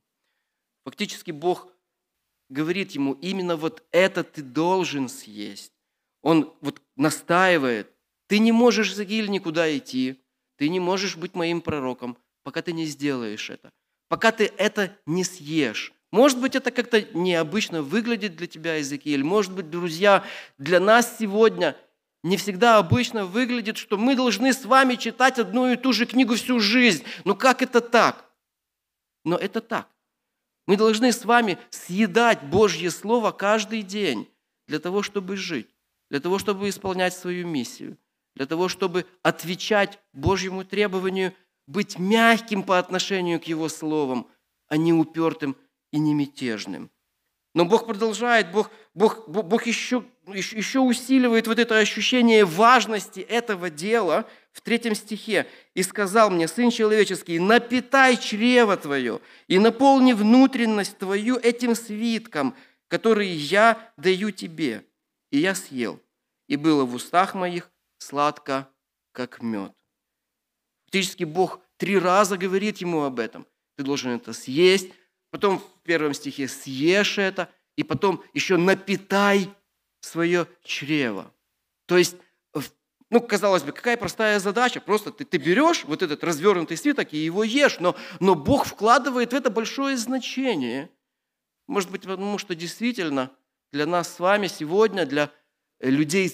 [0.85, 1.67] Фактически Бог
[2.49, 5.73] говорит ему, именно вот это ты должен съесть.
[6.21, 7.91] Он вот настаивает,
[8.27, 10.21] ты не можешь, Загиль, никуда идти,
[10.57, 13.71] ты не можешь быть моим пророком, пока ты не сделаешь это,
[14.09, 15.93] пока ты это не съешь.
[16.11, 19.23] Может быть, это как-то необычно выглядит для тебя, Иезекииль.
[19.23, 20.23] Может быть, друзья,
[20.57, 21.75] для нас сегодня
[22.23, 26.35] не всегда обычно выглядит, что мы должны с вами читать одну и ту же книгу
[26.35, 27.03] всю жизнь.
[27.25, 28.25] Но как это так?
[29.23, 29.89] Но это так.
[30.67, 34.29] Мы должны с вами съедать Божье Слово каждый день
[34.67, 35.69] для того, чтобы жить,
[36.09, 37.97] для того, чтобы исполнять свою миссию,
[38.35, 41.33] для того, чтобы отвечать Божьему требованию
[41.67, 44.27] быть мягким по отношению к Его Словам,
[44.67, 45.55] а не упертым
[45.91, 46.91] и не мятежным.
[47.55, 54.25] Но Бог продолжает, Бог, Бог, Бог еще, еще усиливает вот это ощущение важности этого дела–
[54.57, 61.37] в третьем стихе, «И сказал мне, Сын человеческий, напитай чрево твое и наполни внутренность твою
[61.37, 62.55] этим свитком,
[62.87, 64.83] который я даю тебе».
[65.29, 65.99] И я съел,
[66.47, 68.67] и было в устах моих сладко,
[69.11, 69.73] как мед.
[70.85, 73.45] Фактически Бог три раза говорит ему об этом.
[73.75, 74.89] Ты должен это съесть,
[75.29, 79.49] потом в первом стихе съешь это, и потом еще напитай
[79.99, 81.31] свое чрево.
[81.85, 82.15] То есть
[83.09, 84.81] ну, казалось бы, какая простая задача.
[84.81, 87.79] Просто ты, ты берешь вот этот развернутый свиток и его ешь.
[87.79, 90.89] Но, но Бог вкладывает в это большое значение.
[91.67, 93.31] Может быть, потому что действительно
[93.71, 95.31] для нас с вами сегодня, для
[95.79, 96.31] людей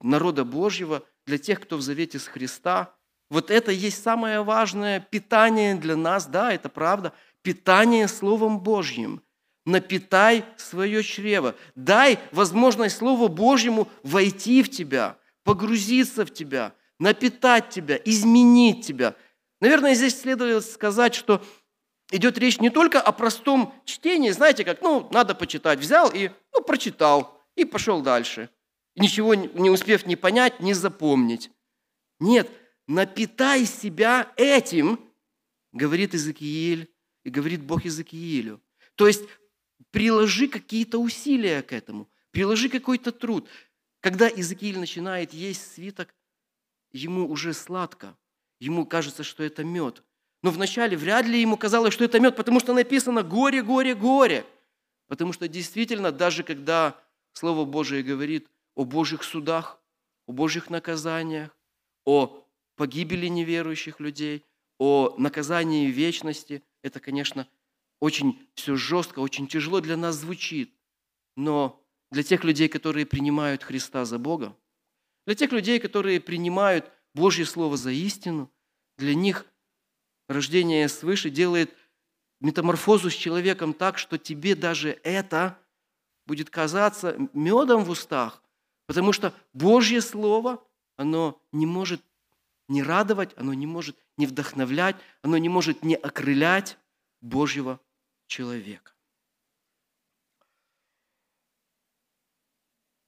[0.00, 2.94] народа Божьего, для тех, кто в завете с Христа,
[3.30, 9.22] вот это есть самое важное питание для нас, да, это правда, питание Словом Божьим–
[9.68, 11.54] напитай свое чрево.
[11.74, 19.14] Дай возможность Слову Божьему войти в тебя, погрузиться в тебя, напитать тебя, изменить тебя.
[19.60, 21.44] Наверное, здесь следует сказать, что
[22.10, 25.78] идет речь не только о простом чтении, знаете, как, ну, надо почитать.
[25.78, 28.48] Взял и, ну, прочитал, и пошел дальше.
[28.96, 31.50] Ничего не успев ни понять, ни запомнить.
[32.20, 32.50] Нет,
[32.86, 34.98] напитай себя этим,
[35.72, 36.90] говорит Иезекииль,
[37.24, 38.60] и говорит Бог Иезекиилю.
[38.98, 39.22] То есть
[39.98, 43.48] приложи какие-то усилия к этому, приложи какой-то труд.
[43.98, 46.14] Когда Иезекииль начинает есть свиток,
[46.92, 48.16] ему уже сладко,
[48.60, 50.04] ему кажется, что это мед.
[50.44, 54.46] Но вначале вряд ли ему казалось, что это мед, потому что написано «горе, горе, горе».
[55.08, 56.96] Потому что действительно, даже когда
[57.32, 59.80] Слово Божие говорит о Божьих судах,
[60.28, 61.50] о Божьих наказаниях,
[62.04, 64.44] о погибели неверующих людей,
[64.78, 67.48] о наказании вечности, это, конечно,
[68.00, 70.72] очень все жестко, очень тяжело для нас звучит.
[71.36, 74.56] Но для тех людей, которые принимают Христа за Бога,
[75.26, 78.50] для тех людей, которые принимают Божье Слово за истину,
[78.96, 79.46] для них
[80.28, 81.74] рождение свыше делает
[82.40, 85.58] метаморфозу с человеком так, что тебе даже это
[86.26, 88.42] будет казаться медом в устах,
[88.88, 90.64] Потому что Божье Слово,
[90.96, 92.02] оно не может
[92.68, 96.78] не радовать, оно не может не вдохновлять, оно не может не окрылять
[97.20, 97.80] Божьего
[98.28, 98.92] человека.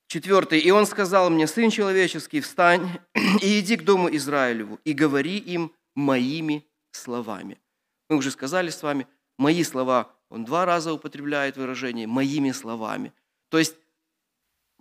[0.08, 0.58] Четвертый.
[0.58, 5.72] «И он сказал мне, Сын человеческий, встань и иди к дому Израилеву, и говори им
[5.94, 7.60] моими словами».
[8.08, 9.06] Мы уже сказали с вами,
[9.38, 13.12] мои слова, он два раза употребляет выражение «моими словами».
[13.50, 13.76] То есть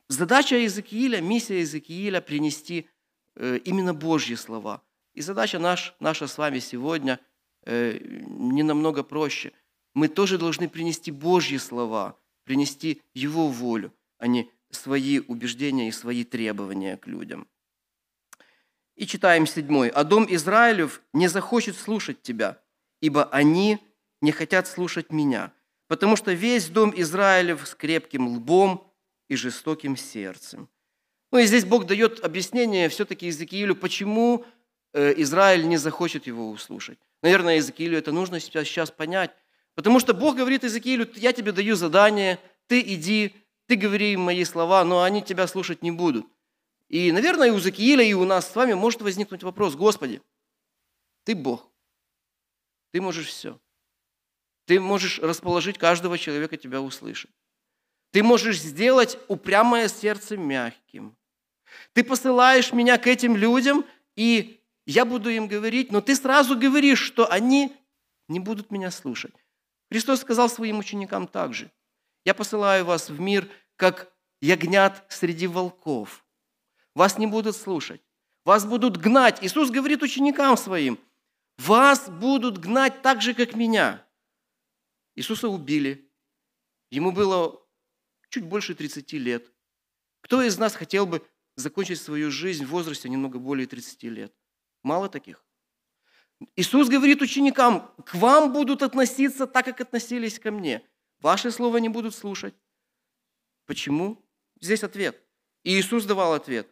[0.08, 2.90] задача Иезекииля, миссия Иезекииля– принести
[3.36, 4.82] э, именно Божьи слова.
[5.14, 7.20] И задача наш, наша с вами сегодня
[7.66, 9.54] э, не намного проще.
[10.00, 16.24] Мы тоже должны принести Божьи слова, принести Его волю, а не свои убеждения и свои
[16.24, 17.50] требования к людям.
[18.96, 19.90] И читаем седьмой.
[19.90, 22.62] «А дом Израилев не захочет слушать тебя,
[23.02, 23.80] ибо они
[24.22, 25.52] не хотят слушать меня,
[25.90, 28.90] потому что весь дом Израилев с крепким лбом
[29.28, 30.70] и жестоким сердцем».
[31.30, 34.46] Ну и здесь Бог дает объяснение все-таки Иезекиилю, почему
[34.94, 37.00] э, Израиль не захочет его услышать.
[37.22, 39.36] Наверное, Иезекиилю это нужно сейчас понять,
[39.80, 42.38] потому что Бог говорит Иезекиилю, я тебе даю задание,
[42.68, 43.34] ты иди,
[43.66, 46.28] ты говори им мои слова, но они тебя слушать не будут.
[46.90, 50.22] И, наверное, у Закииля и у нас с вами может возникнуть вопрос, Господи,
[51.24, 51.66] ты Бог,
[52.92, 53.58] ты можешь все.
[54.66, 57.32] Ты можешь расположить каждого человека тебя услышать.
[58.12, 61.16] Ты можешь сделать упрямое сердце мягким.
[61.94, 63.86] Ты посылаешь меня к этим людям,
[64.18, 67.74] и я буду им говорить, но ты сразу говоришь, что они
[68.28, 69.34] не будут меня слушать.
[69.92, 71.72] Христос сказал своим ученикам также–
[72.26, 76.26] я посылаю вас в мир, как ягнят среди волков.
[76.94, 78.02] Вас не будут слушать.
[78.46, 79.44] Вас будут гнать.
[79.44, 81.00] Иисус говорит ученикам своим,
[81.58, 84.06] вас будут гнать так же, как меня.
[85.16, 86.10] Иисуса убили.
[86.90, 87.62] Ему было
[88.30, 89.52] чуть больше 30 лет.
[90.22, 91.26] Кто из нас хотел бы
[91.56, 94.34] закончить свою жизнь в возрасте немного более 30 лет?
[94.84, 95.46] Мало таких.
[96.56, 100.82] Иисус говорит ученикам, к вам будут относиться так, как относились ко мне.
[101.20, 102.54] Ваши слова не будут слушать.
[103.66, 104.18] Почему?
[104.62, 105.22] Здесь ответ.
[105.64, 106.68] И Иисус давал ответ.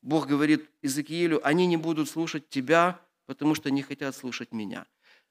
[0.00, 4.86] Бог говорит Иезекиилю, они не будут слушать тебя, потому что не хотят слушать меня.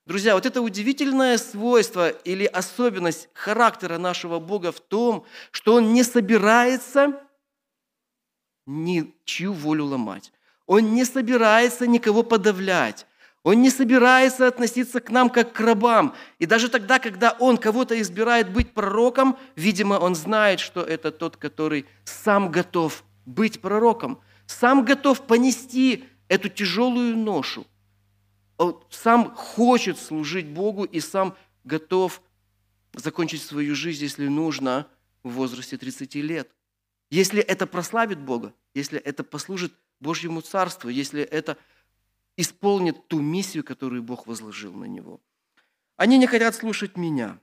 [0.06, 6.04] Друзья, вот это удивительное свойство или особенность характера нашего Бога в том, что Он не
[6.04, 7.22] собирается
[8.66, 10.32] ничью волю ломать.
[10.66, 13.06] Он не собирается никого подавлять.
[13.44, 16.16] Он не собирается относиться к нам как к рабам.
[16.38, 21.38] И даже тогда, когда он кого-то избирает быть пророком, видимо, он знает, что это тот,
[21.38, 27.66] который сам готов быть пророком, сам готов понести эту тяжелую ношу.
[28.58, 32.22] Он сам хочет служить Богу и сам готов
[32.94, 34.88] закончить свою жизнь, если нужно,
[35.24, 36.52] в возрасте 30 лет.
[37.10, 41.58] Если это прославит Бога, если это послужит Божьему Царству, если это
[42.42, 45.22] исполнит ту миссию, которую Бог возложил на него.
[45.96, 47.40] Они не хотят слушать меня.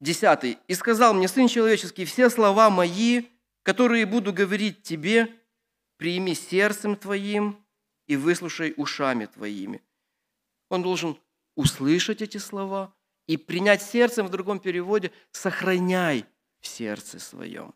[0.00, 0.58] Десятый.
[0.68, 3.22] «И сказал мне, Сын Человеческий, все слова мои,
[3.62, 5.28] которые буду говорить тебе,
[5.96, 7.64] прими сердцем твоим
[8.06, 9.80] и выслушай ушами твоими».
[10.68, 11.18] Он должен
[11.54, 12.92] услышать эти слова
[13.26, 16.26] и принять сердцем, в другом переводе, «сохраняй
[16.60, 17.74] в сердце своем».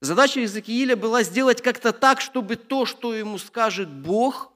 [0.00, 4.52] Задача Иезекииля была сделать как-то так, чтобы то, что ему скажет Бог,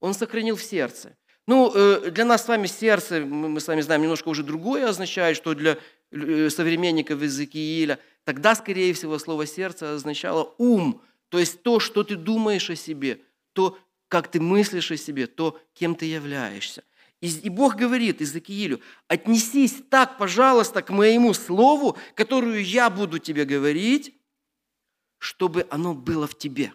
[0.00, 1.16] он сохранил в сердце.
[1.46, 5.36] Ну, э, для нас с вами сердце, мы с вами знаем, немножко уже другое означает,
[5.36, 5.78] что для
[6.10, 7.98] э, современников Иезекииля.
[8.24, 13.20] Тогда, скорее всего, слово «сердце» означало «ум», то есть то, что ты думаешь о себе,
[13.54, 16.84] то, как ты мыслишь о себе, то, кем ты являешься.
[17.22, 24.14] И Бог говорит Иезекиилю, отнесись так, пожалуйста, к моему слову, которую я буду тебе говорить,
[25.16, 26.72] чтобы оно было в тебе,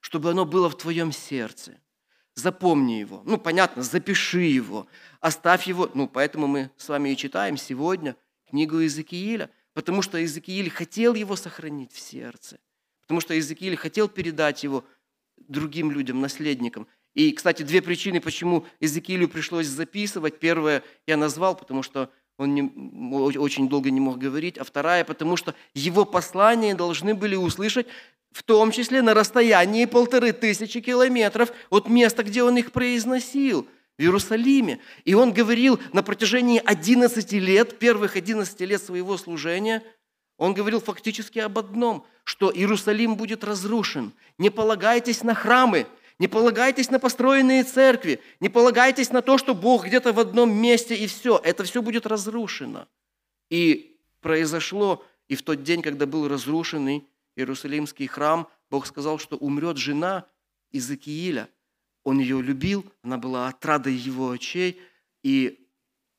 [0.00, 1.80] чтобы оно было в твоем сердце
[2.38, 3.22] запомни его.
[3.24, 4.86] Ну, понятно, запиши его,
[5.20, 5.90] оставь его.
[5.94, 8.16] Ну, поэтому мы с вами и читаем сегодня
[8.48, 12.58] книгу Иезекииля, потому что Иезекииль хотел его сохранить в сердце,
[13.02, 14.84] потому что Иезекииль хотел передать его
[15.36, 16.86] другим людям, наследникам.
[17.14, 20.38] И, кстати, две причины, почему Иезекиилю пришлось записывать.
[20.38, 22.62] Первое я назвал, потому что он не,
[23.36, 27.88] очень долго не мог говорить, а вторая, потому что его послания должны были услышать
[28.38, 33.66] в том числе на расстоянии полторы тысячи километров от места, где он их произносил,
[33.98, 34.78] в Иерусалиме.
[35.04, 39.82] И он говорил на протяжении 11 лет, первых 11 лет своего служения,
[40.36, 44.12] он говорил фактически об одном, что Иерусалим будет разрушен.
[44.38, 45.88] Не полагайтесь на храмы,
[46.20, 50.94] не полагайтесь на построенные церкви, не полагайтесь на то, что Бог где-то в одном месте
[50.94, 51.40] и все.
[51.42, 52.86] Это все будет разрушено.
[53.50, 57.07] И произошло и в тот день, когда был разрушенный
[57.38, 60.26] Иерусалимский храм, Бог сказал, что умрет жена
[60.72, 61.48] Иезекииля.
[62.02, 64.80] Он ее любил, она была отрадой его очей,
[65.22, 65.68] и,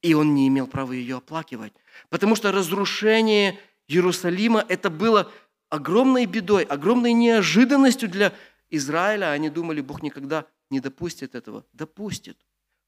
[0.02, 1.74] и он не имел права ее оплакивать.
[2.10, 5.30] Потому что разрушение Иерусалима– это было
[5.68, 8.34] огромной бедой, огромной неожиданностью для
[8.70, 9.32] Израиля.
[9.32, 11.66] Они думали, Бог никогда не допустит этого.
[11.74, 12.38] Допустит.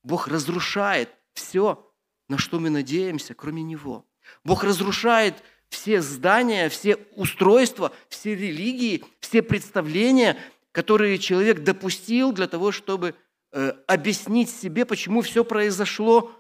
[0.03, 1.91] Бог разрушает все,
[2.29, 4.05] на что мы надеемся, кроме Него.
[4.45, 10.38] Бог разрушает все здания, все устройства, все религии, все представления,
[10.74, 13.15] которые человек допустил для того, чтобы
[13.51, 16.38] э, объяснить себе, почему все произошло,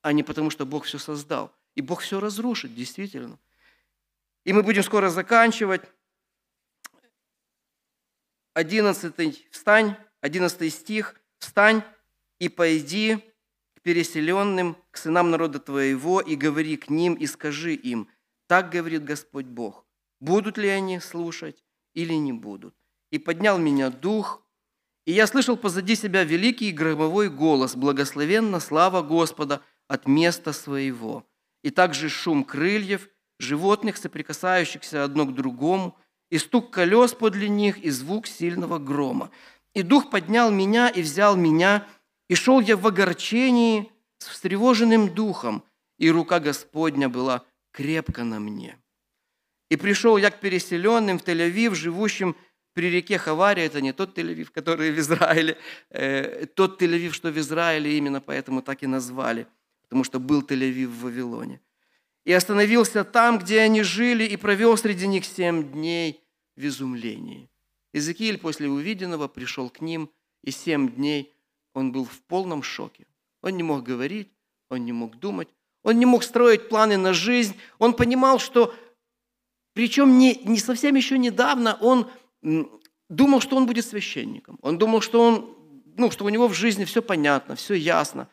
[0.00, 1.52] а не потому, что Бог все создал.
[1.74, 3.38] И Бог все разрушит, действительно.
[4.44, 5.82] И мы будем скоро заканчивать.
[8.54, 11.82] 11 встань, 11 стих, встань
[12.38, 13.18] и пойди
[13.74, 18.08] к переселенным, к сынам народа твоего, и говори к ним, и скажи им,
[18.46, 19.84] так говорит Господь Бог,
[20.20, 22.74] будут ли они слушать или не будут.
[23.10, 24.42] И поднял меня дух,
[25.04, 31.24] и я слышал позади себя великий громовой голос, благословенна слава Господа от места своего.
[31.62, 35.96] И также шум крыльев, животных, соприкасающихся одно к другому,
[36.30, 39.30] и стук колес подле них, и звук сильного грома.
[39.74, 41.86] И дух поднял меня и взял меня,
[42.28, 45.62] и шел я в огорчении с встревоженным духом,
[45.98, 47.44] и рука Господня была
[47.76, 48.78] крепко на мне.
[49.68, 52.34] И пришел я к переселенным в Тель-Авив, живущим
[52.72, 55.58] при реке Хавария, это не тот Тель-Авив, который в Израиле,
[55.90, 59.46] э, тот Тель-Авив, что в Израиле, именно поэтому так и назвали,
[59.82, 61.60] потому что был Тель-Авив в Вавилоне.
[62.24, 66.20] И остановился там, где они жили, и провел среди них семь дней
[66.56, 67.48] в изумлении.
[67.92, 70.10] Иезекииль после увиденного пришел к ним,
[70.42, 71.32] и семь дней
[71.74, 73.06] он был в полном шоке.
[73.42, 74.28] Он не мог говорить,
[74.70, 75.48] он не мог думать,
[75.86, 77.54] он не мог строить планы на жизнь.
[77.78, 78.74] Он понимал, что,
[79.72, 82.10] причем не, не совсем еще недавно, он
[83.08, 84.58] думал, что он будет священником.
[84.62, 85.56] Он думал, что, он,
[85.96, 88.28] ну, что у него в жизни все понятно, все ясно.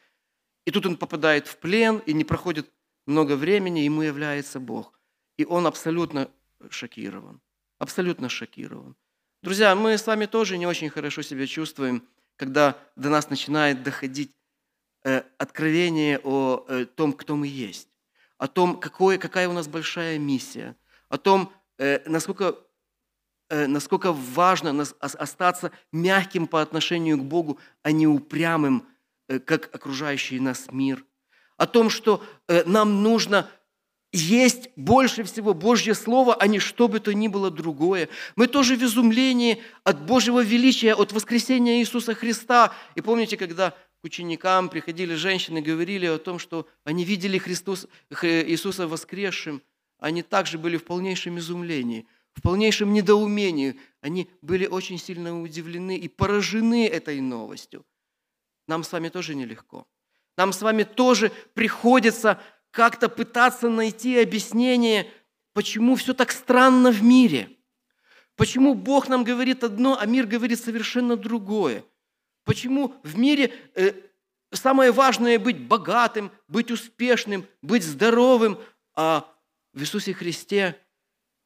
[0.66, 2.72] И тут он попадает в плен, и не проходит
[3.06, 5.00] много времени, ему является Бог.
[5.38, 6.32] И он абсолютно
[6.72, 7.40] шокирован.
[7.78, 8.96] Абсолютно шокирован.
[9.44, 12.02] Друзья, мы с вами тоже не очень хорошо себя чувствуем,
[12.36, 14.32] когда до нас начинает доходить
[15.38, 17.90] откровение о э, том, кто мы есть,
[18.38, 20.76] о том, какое, какая у нас большая миссия,
[21.10, 22.56] о том, э, насколько,
[23.50, 28.88] э, насколько важно остаться мягким по отношению к Богу, а не упрямым,
[29.28, 31.06] э, как окружающий нас мир,
[31.58, 33.50] о том, что э, нам нужно
[34.14, 38.10] есть больше всего Божье Слово, а не что бы то ни было другое.
[38.36, 42.74] Мы тоже в изумлении от Божьего величия, от воскресения Иисуса Христа.
[42.94, 43.74] И помните, когда
[44.04, 47.88] к ученикам приходили женщины говорили о том, что они видели Христос,
[48.22, 49.62] Иисуса воскресшим,
[49.98, 53.80] они также были в полнейшем изумлении, в полнейшем недоумении.
[54.02, 57.86] Они были очень сильно удивлены и поражены этой новостью.
[58.68, 59.88] Нам с вами тоже нелегко.
[60.36, 62.42] Нам с вами тоже приходится
[62.72, 65.10] как-то пытаться найти объяснение,
[65.54, 67.52] почему все так странно в мире.
[68.36, 71.86] Почему Бог нам говорит одно, а мир говорит совершенно другое.
[72.44, 73.94] Почему в мире э,
[74.52, 78.60] самое важное быть богатым, быть успешным, быть здоровым,
[78.96, 79.30] а
[79.74, 80.78] в Иисусе Христе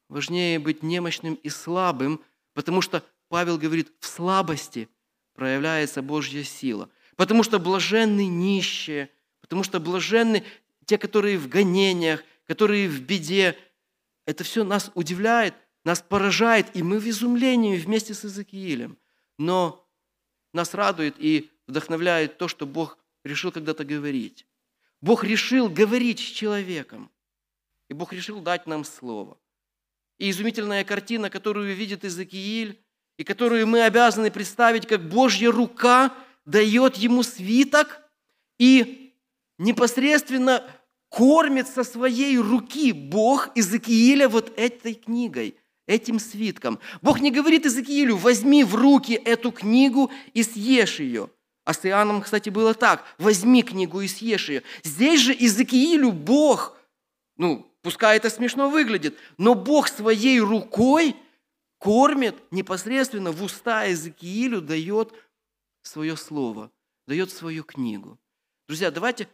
[0.08, 2.22] важнее быть немощным и слабым,
[2.54, 4.88] потому что Павел говорит, в слабости
[5.34, 6.90] проявляется Божья сила.
[7.16, 10.44] Потому что блаженны нищие, потому что блаженны
[10.84, 13.56] те, которые в гонениях, которые в беде.
[14.24, 18.98] Это все нас удивляет, нас поражает, и мы в изумлении вместе с Иезекиилем.
[19.38, 19.87] Но
[20.52, 24.46] нас радует и вдохновляет то, что Бог решил когда-то говорить.
[25.00, 27.10] Бог решил говорить с человеком.
[27.88, 29.38] И Бог решил дать нам слово.
[30.18, 32.80] И изумительная картина, которую видит Иезекииль,
[33.16, 38.00] и которую мы обязаны представить, как Божья рука дает ему свиток,
[38.58, 39.14] и
[39.58, 40.64] непосредственно
[41.08, 45.56] кормит со своей руки Бог Иезекииля вот этой книгой,
[45.88, 46.78] этим свитком.
[47.02, 51.30] Бог не говорит Иезекиилю, возьми в руки эту книгу и съешь ее.
[51.64, 54.62] А с Иоанном, кстати, было так, возьми книгу и съешь ее.
[54.84, 56.76] Здесь же Иезекиилю Бог,
[57.36, 61.16] ну, пускай это смешно выглядит, но Бог своей рукой
[61.78, 65.12] кормит непосредственно в уста Иезекиилю, дает
[65.82, 66.70] свое слово,
[67.08, 68.18] дает свою книгу.
[68.68, 69.28] Друзья, давайте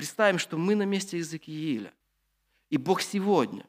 [0.00, 1.92] Представим, что мы на месте Иезекииля.
[2.70, 3.68] И Бог сегодня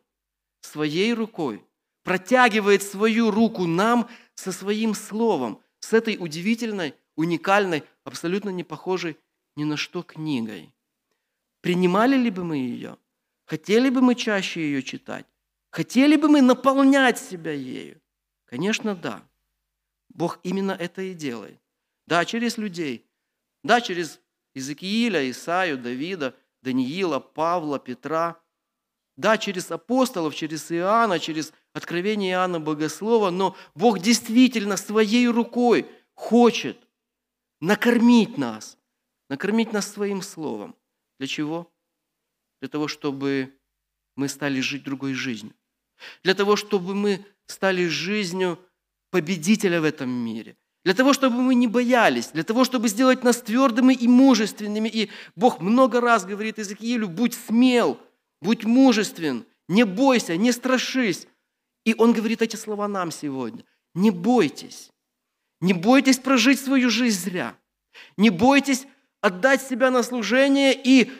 [0.62, 1.62] своей рукой
[2.04, 9.18] протягивает свою руку нам со своим словом, с этой удивительной, уникальной, абсолютно не похожей
[9.56, 10.74] ни на что книгой.
[11.62, 12.98] Принимали ли бы мы ее?
[13.46, 15.26] Хотели бы мы чаще ее читать?
[15.70, 18.02] Хотели бы мы наполнять себя ею?
[18.46, 19.24] Конечно, да.
[20.10, 21.60] Бог именно это и делает.
[22.08, 23.06] Да, через людей.
[23.64, 24.20] Да, через
[24.54, 28.41] Иезекииля, Исаию, Давида, Даниила, Павла, Петра.
[29.18, 33.30] Да, через апостолов, через Иоанна, через откровение Иоанна Богослова.
[33.30, 36.78] Но Бог действительно своей рукой хочет
[37.60, 38.78] накормить нас.
[39.30, 40.76] Накормить нас своим словом.
[41.20, 41.72] Для чего?
[42.62, 43.54] Для того, чтобы
[44.16, 45.54] мы стали жить другой жизнью.
[46.24, 48.60] Для того, чтобы мы стали жизнью
[49.10, 50.58] победителя в этом мире.
[50.84, 54.90] Для того, чтобы мы не боялись, для того, чтобы сделать нас твердыми и мужественными.
[54.90, 58.00] И Бог много раз говорит Иезекиилю, будь смел,
[58.42, 61.28] будь мужествен, не бойся, не страшись.
[61.86, 63.64] И Он говорит эти слова нам сегодня.
[63.94, 64.92] Не бойтесь.
[65.60, 67.56] Не бойтесь прожить свою жизнь зря.
[68.18, 68.88] Не бойтесь
[69.22, 71.12] отдать себя на служение и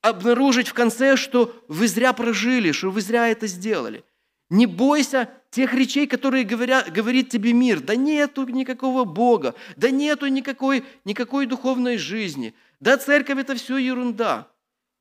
[0.00, 4.04] обнаружить в конце, что вы зря прожили, что вы зря это сделали.
[4.50, 7.80] Не бойся тех речей, которые говорят, говорит тебе мир.
[7.80, 12.54] Да нету никакого Бога, да нету никакой, никакой духовной жизни.
[12.80, 14.50] Да церковь это все ерунда.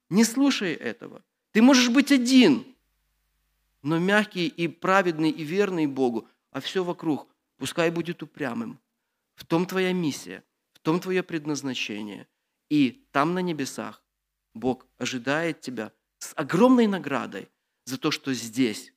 [0.09, 1.23] Не слушай этого.
[1.51, 2.65] Ты можешь быть один,
[3.81, 7.27] но мягкий и праведный и верный Богу, а все вокруг
[7.57, 8.79] пускай будет упрямым.
[9.35, 10.43] В том твоя миссия,
[10.73, 12.27] в том твое предназначение.
[12.69, 14.01] И там на небесах
[14.53, 17.49] Бог ожидает тебя с огромной наградой
[17.85, 18.93] за то, что здесь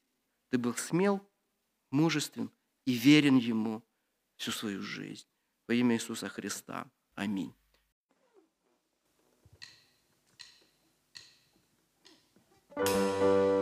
[0.50, 1.20] ты был смел,
[1.90, 2.50] мужествен
[2.84, 3.82] и верен Ему
[4.36, 5.26] всю свою жизнь.
[5.66, 6.86] Во имя Иисуса Христа.
[7.14, 7.55] Аминь.
[12.76, 13.53] Música